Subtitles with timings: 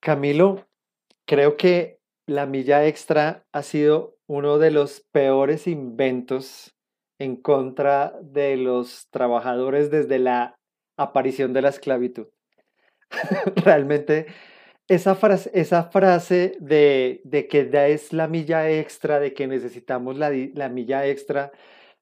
[0.00, 0.66] Camilo,
[1.26, 6.76] creo que la milla extra ha sido uno de los peores inventos
[7.18, 10.56] en contra de los trabajadores desde la
[10.96, 12.28] aparición de la esclavitud.
[13.56, 14.26] Realmente
[14.86, 20.16] esa frase, esa frase de, de que da es la milla extra, de que necesitamos
[20.16, 21.52] la milla extra,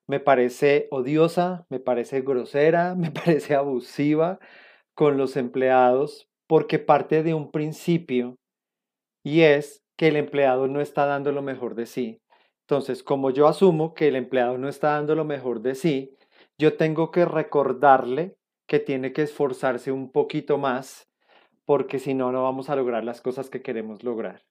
[0.07, 4.39] me parece odiosa, me parece grosera, me parece abusiva
[4.95, 8.37] con los empleados porque parte de un principio
[9.25, 12.21] y es que el empleado no está dando lo mejor de sí.
[12.63, 16.17] Entonces, como yo asumo que el empleado no está dando lo mejor de sí,
[16.59, 18.37] yo tengo que recordarle
[18.67, 21.09] que tiene que esforzarse un poquito más
[21.65, 24.43] porque si no, no vamos a lograr las cosas que queremos lograr.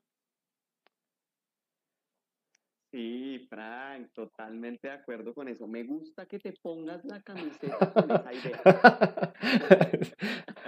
[2.91, 5.67] Sí, Frank, totalmente de acuerdo con eso.
[5.67, 8.61] Me gusta que te pongas la camiseta con esa idea.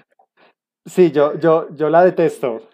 [0.88, 2.70] Sí, yo, yo, yo la detesto.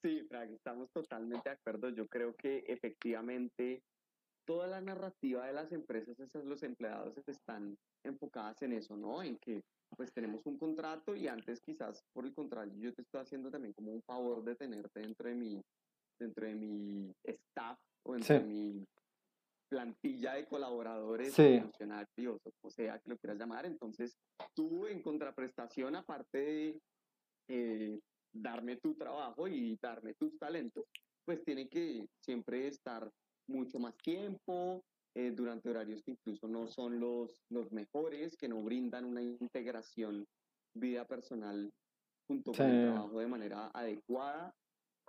[0.00, 1.88] Sí, Frank, estamos totalmente de acuerdo.
[1.90, 3.82] Yo creo que efectivamente
[4.46, 9.22] toda la narrativa de las empresas, esas, los empleados están enfocadas en eso, ¿no?
[9.22, 9.60] En que
[9.96, 13.72] pues tenemos un contrato y antes quizás por el contrario yo te estoy haciendo también
[13.72, 15.60] como un favor de tenerte dentro de mi,
[16.20, 18.84] dentro de mi staff o dentro Sí, de mi
[19.68, 23.66] plantilla de colaboradores sí, funcionarios o sea que lo quieras llamar.
[23.66, 24.16] Entonces
[24.54, 26.80] tú en contraprestación, aparte de
[27.48, 28.00] eh,
[28.32, 30.84] darme tu trabajo y darme tus talentos,
[31.24, 33.10] pues tiene que siempre estar
[33.48, 34.84] mucho más tiempo,
[35.18, 40.26] eh, durante horarios que incluso no son los, los mejores, que no brindan una integración
[40.74, 41.72] vida personal
[42.28, 42.58] junto sí.
[42.58, 44.54] con el trabajo de manera adecuada.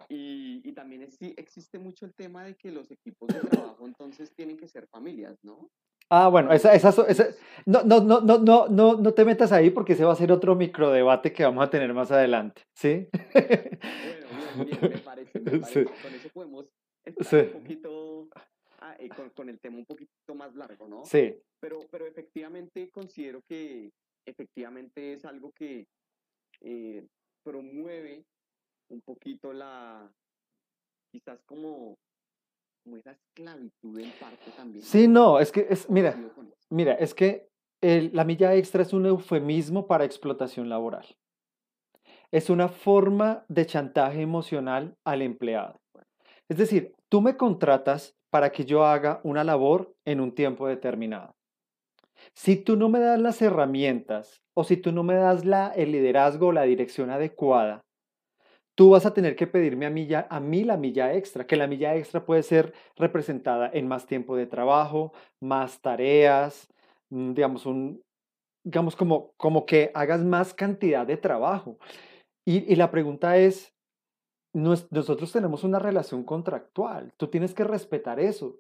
[0.10, 3.86] Y, y también es- sí existe mucho el tema de que los equipos de trabajo
[3.86, 5.70] entonces tienen que ser familias, ¿no?
[6.10, 9.52] Ah, bueno, esa, esa, esa- es, no, no, no, no, no, no, no te metas
[9.52, 13.08] ahí porque ese va a ser otro microdebate que vamos a tener más adelante, ¿sí?
[13.12, 15.86] Bueno, bien, bien, me parece, me Sí, parece.
[15.86, 16.66] Con eso podemos
[17.04, 18.28] estar sí, un poquito,
[18.80, 21.04] ah, eh, con, con el tema un poquito más largo, ¿no?
[21.06, 21.36] sí.
[21.60, 23.92] Pero, pero efectivamente considero que
[24.26, 25.88] efectivamente es algo que
[26.62, 27.06] eh,
[27.44, 28.24] promueve
[28.90, 30.10] un poquito la,
[31.12, 31.96] quizás como,
[32.84, 35.40] como esa esclavitud en parte también, Sí, ¿no?
[35.40, 36.16] es que es, mira,
[36.70, 37.48] mira, es que
[37.82, 41.06] el- la milla extra es un eufemismo para explotación laboral.
[42.32, 45.78] Es una forma de chantaje emocional al empleado.
[46.50, 51.34] Es decir, tú me contratas para que yo haga una labor en un tiempo determinado.
[52.34, 55.92] Si tú no me das las herramientas o si tú no me das la, el
[55.92, 57.82] liderazgo o la dirección adecuada,
[58.78, 61.56] tú vas a tener que pedirme a mí, ya- a mí la milla extra, que
[61.58, 66.70] la milla extra puede ser representada en más tiempo de trabajo, más tareas,
[67.10, 68.04] mm, digamos, un,
[68.66, 71.80] digamos como, como que hagas más cantidad de trabajo.
[72.46, 73.74] Y, la pregunta es,
[74.54, 78.60] nos- nosotros tenemos una relación contractual, tú tienes que respetar eso.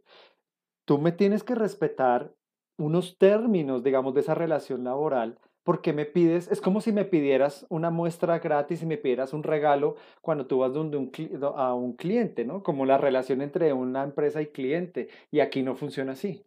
[0.88, 2.34] Tú me tienes que respetar
[2.80, 7.66] unos términos, digamos, de esa relación laboral, porque me pides, es como si me pidieras
[7.68, 12.64] una muestra gratis y me pidieras un regalo cuando tú vas a un cliente, ¿no?
[12.64, 16.42] Como la relación entre una empresa y cliente, y aquí no funciona así.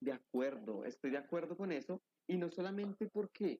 [0.00, 2.00] De acuerdo, estoy de acuerdo con eso.
[2.28, 3.58] Y no solamente porque,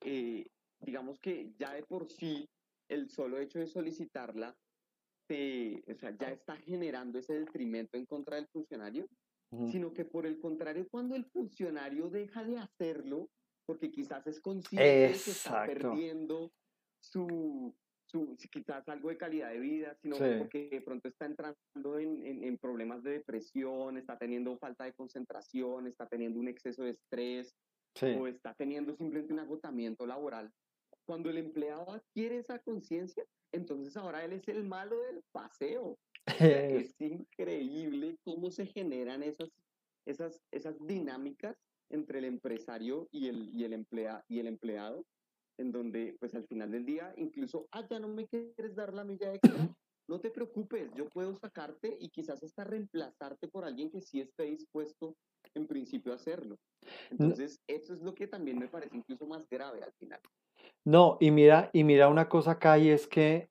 [0.00, 0.46] eh,
[0.80, 2.48] digamos que ya de por sí
[2.88, 4.56] el solo hecho de solicitarla,
[5.28, 9.06] o sea, ya está generando ese detrimento en contra del funcionario,
[9.70, 13.30] Sino que por el contrario, cuando el funcionario deja de hacerlo,
[13.66, 15.72] porque quizás es consciente de que está Exacto.
[15.92, 16.52] perdiendo
[17.02, 17.74] su,
[18.06, 22.22] su quizás algo de calidad de vida, sino Sí, porque de pronto está entrando en,
[22.26, 26.90] en- en problemas de depresión, está teniendo falta de concentración, está teniendo un exceso de
[26.90, 27.54] estrés
[27.94, 28.06] sí.
[28.18, 30.50] o está teniendo simplemente un agotamiento laboral.
[31.06, 35.98] Cuando el empleado adquiere esa conciencia, entonces ahora él es el malo del paseo.
[36.84, 39.50] Es- increíble cómo se generan esas,
[40.06, 41.56] esas, esas dinámicas
[41.90, 45.04] entre el empresario y el, y, el emplea, y el empleado,
[45.58, 49.04] en donde pues al final del día incluso, ah, ya no me quieres dar la
[49.04, 49.74] milla extra,
[50.08, 54.44] no te preocupes, yo puedo sacarte y quizás hasta reemplazarte por alguien que sí esté
[54.44, 55.14] dispuesto
[55.54, 56.56] en principio a hacerlo.
[57.10, 60.20] Entonces, eso es lo que también me parece incluso más grave al final.
[60.84, 63.50] No, y mira, y mira una cosa acá y es que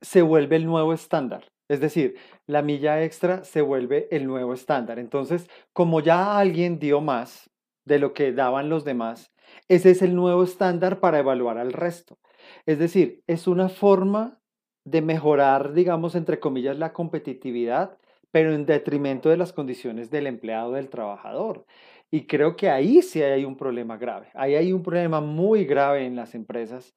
[0.00, 1.50] se vuelve el nuevo estándar.
[1.68, 2.16] Es decir,
[2.46, 4.98] la milla extra se vuelve el nuevo estándar.
[4.98, 7.50] Entonces, como ya alguien dio más
[7.84, 9.32] de lo que daban los demás,
[9.68, 12.18] ese es el nuevo estándar para evaluar al resto.
[12.66, 14.40] Es decir, es una forma
[14.84, 17.98] de mejorar, digamos, entre comillas, la competitividad,
[18.30, 21.66] pero en detrimento de las condiciones del empleado, del trabajador.
[22.10, 24.28] Y creo que ahí sí hay un problema grave.
[24.34, 26.94] Ahí hay un problema muy grave en las empresas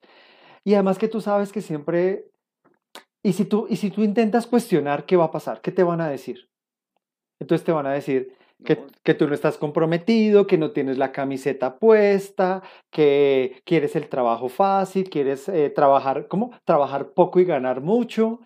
[0.63, 2.25] Y además que tú sabes que siempre,
[3.23, 5.61] y si tú, y si tú intentas cuestionar, ¿qué va a pasar?
[5.61, 6.49] ¿Qué te van a decir?
[7.39, 8.33] Entonces te van a decir
[8.63, 13.95] que, No, que tú no estás comprometido, que no tienes la camiseta puesta, que quieres
[13.95, 16.51] el trabajo fácil, quieres eh, trabajar, ¿cómo?
[16.65, 18.41] Trabajar poco y ganar mucho.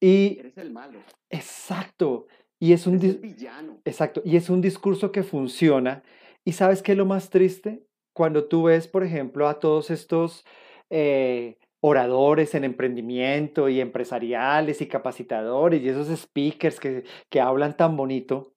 [0.00, 1.00] Y eres el malo,
[1.30, 2.26] exacto,
[2.58, 3.78] y es un, eres el dis- villano.
[3.84, 6.02] exacto, y es un discurso que funciona.
[6.44, 7.86] ¿Y sabes qué es lo más triste?
[8.12, 10.44] Cuando tú ves, por ejemplo, a todos estos
[10.90, 17.94] eh, oradores en emprendimiento y empresariales y capacitadores y esos speakers que, que hablan tan
[17.94, 18.54] bonito.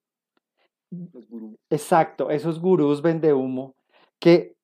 [1.70, 3.76] Exacto, esos gurús humo
[4.18, 4.56] que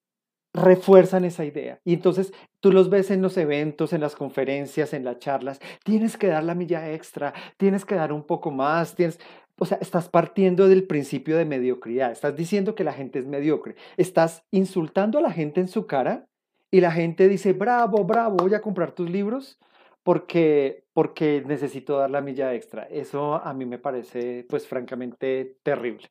[0.53, 1.81] refuerzan esa idea.
[1.83, 2.31] Y entonces
[2.61, 6.45] tú los ves en los eventos, en las conferencias, en las charlas, tienes que dar
[6.45, 9.19] la milla extra, tienes que dar un poco más, tienes,
[9.59, 13.75] o sea, estás partiendo del principio de mediocridad, estás diciendo que la gente es mediocre,
[13.97, 16.29] estás insultando a la gente en su cara
[16.73, 19.59] y la gente dice, bravo, bravo, voy a comprar tus libros
[20.01, 22.85] porque, porque necesito dar la milla extra.
[22.85, 26.09] Eso a mí me parece, pues, francamente terrible.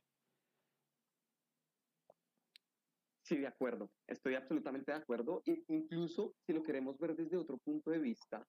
[3.25, 3.91] Sí, de acuerdo.
[4.07, 5.43] Estoy absolutamente de acuerdo.
[5.67, 8.47] Incluso si lo queremos ver desde otro punto de vista,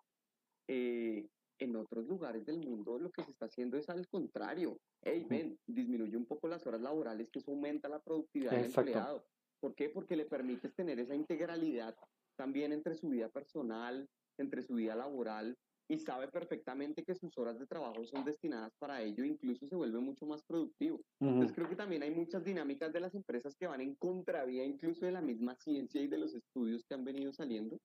[0.67, 1.25] eh,
[1.57, 4.77] en otros lugares del mundo lo que se está haciendo es al contrario.
[5.01, 8.91] Hey, ven, disminuye un poco las horas laborales, que eso aumenta la productividad del Exacto.
[8.91, 9.25] empleado.
[9.63, 9.87] ¿Por qué?
[9.87, 11.95] Porque le permites tener esa integralidad
[12.35, 14.05] también entre su vida personal,
[14.37, 15.55] entre su vida laboral,
[15.89, 19.99] y sabe perfectamente que sus horas de trabajo son destinadas para ello, incluso se vuelve
[19.99, 20.99] mucho más productivo.
[21.21, 21.55] Entonces Ujú.
[21.55, 25.13] creo que también hay muchas dinámicas de las empresas que van en contravía incluso de
[25.13, 27.77] la misma ciencia y de los estudios que han venido saliendo,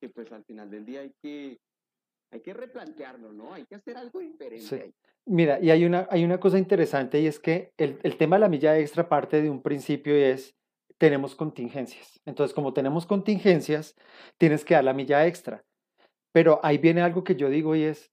[0.00, 1.58] que pues al final del día hay que,
[2.30, 3.52] hay que replantearlo, ¿no?
[3.52, 4.64] Hay que hacer algo diferente.
[4.64, 4.94] Sí.
[5.24, 8.40] Mira, y hay una, hay una cosa interesante y es que el, el tema de
[8.42, 10.56] la milla extra parte de un principio y es,
[10.98, 12.20] tenemos contingencias.
[12.24, 13.94] Entonces, como tenemos contingencias,
[14.38, 15.64] tienes que dar la milla extra.
[16.32, 18.10] Pero ahí viene algo que yo digo y es,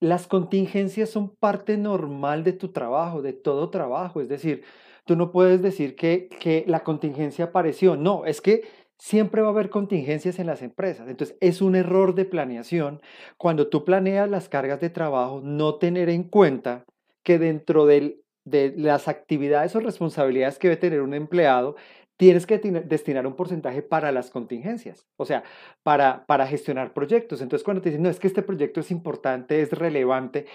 [0.00, 4.20] las contingencias son parte normal de tu trabajo, de todo trabajo.
[4.20, 4.64] Es decir,
[5.04, 7.96] tú no puedes decir que, la contingencia apareció.
[7.96, 8.62] No, es que
[8.98, 11.08] siempre va a haber contingencias en las empresas.
[11.08, 13.00] Entonces, es un error de planeación
[13.36, 16.84] cuando tú planeas las cargas de trabajo, no tener en cuenta
[17.24, 21.76] que dentro del- de las actividades o responsabilidades que debe tener un empleado,
[22.16, 25.44] tienes que tina- destinar un porcentaje para las contingencias, o sea,
[25.82, 27.40] para, para gestionar proyectos.
[27.40, 30.46] Entonces, cuando te dicen, no, es que este proyecto es importante, es relevante,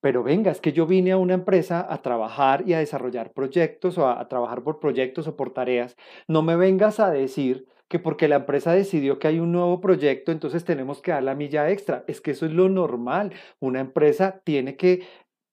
[0.00, 3.98] pero venga, es que yo vine a una empresa a trabajar y a desarrollar proyectos
[3.98, 5.96] o a, a trabajar por proyectos o por tareas.
[6.28, 10.32] No me vengas a decir que porque la empresa decidió que hay un nuevo proyecto,
[10.32, 12.04] entonces tenemos que dar la milla extra.
[12.08, 13.32] Es que eso es lo normal.
[13.60, 15.06] Una empresa tiene que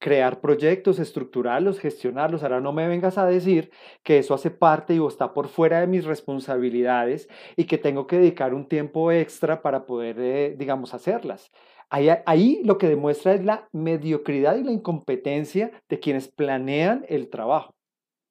[0.03, 2.43] crear proyectos, estructurarlos, gestionarlos.
[2.43, 3.71] Ahora no me vengas a decir
[4.03, 8.05] que eso hace parte y o está por fuera de mis responsabilidades y que tengo
[8.05, 11.53] que dedicar un tiempo extra para poder, eh, digamos, hacerlas.
[11.89, 17.29] Ahí, ahí lo que demuestra es la mediocridad y la incompetencia de quienes planean el
[17.29, 17.73] trabajo,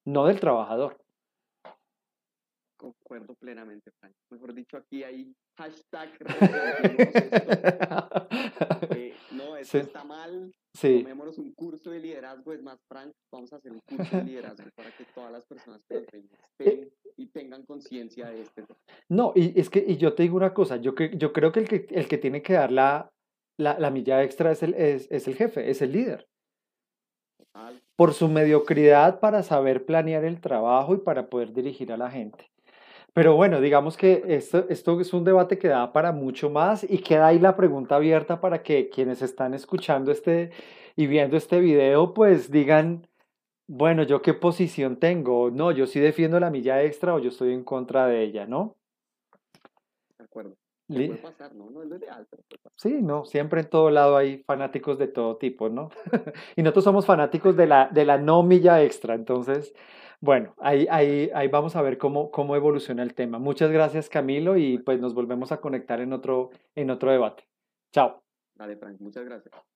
[0.04, 0.98] no del trabajador.
[2.76, 4.12] Concuerdo plenamente, Frank.
[4.28, 6.10] Mejor dicho, aquí hay hashtag
[9.62, 9.78] esto.
[9.78, 10.52] Eh, Sí, está mal.
[10.74, 12.52] sí, Tomémonos un curso de liderazgo.
[12.52, 15.80] Es más, Frank, vamos a hacer un curso de liderazgo para que todas las personas
[15.88, 16.28] que nos ven
[16.58, 18.64] estén y tengan conciencia de este.
[19.08, 21.60] No, y es que y yo te digo una cosa, yo, cre- yo creo que
[21.60, 23.10] el que, el que tiene que dar la,
[23.58, 26.26] la, la milla extra es el, es, es el jefe, es el líder.
[27.38, 27.82] Total.
[27.96, 32.51] por su mediocridad para saber planear el trabajo y para poder dirigir a la gente.
[33.14, 36.98] Pero bueno, digamos que esto, esto es un debate que da para mucho más y
[36.98, 40.50] queda ahí la pregunta abierta para que quienes están escuchando este
[40.96, 43.06] y viendo este video, pues digan,
[43.68, 45.50] bueno, ¿yo qué posición tengo?
[45.50, 48.76] No, yo sí defiendo la milla extra o yo estoy en contra de ella, ¿no?
[50.18, 50.61] De acuerdo.
[50.92, 51.54] ¿Qué Li- puede pasar?
[51.54, 52.72] No, no es lo ideal, pero puede pasar.
[52.76, 55.90] Sí, no, siempre en todo lado hay fanáticos de todo tipo, ¿no?
[56.56, 59.74] Y nosotros somos fanáticos de la, de la no milla extra, entonces,
[60.20, 63.38] bueno, ahí, ahí, ahí vamos a ver cómo, cómo evoluciona el tema.
[63.38, 67.44] Muchas gracias, Camilo, y pues nos volvemos a conectar en otro, en otro debate.
[67.92, 68.22] Chao.
[68.54, 69.71] Dale, Frank, muchas gracias.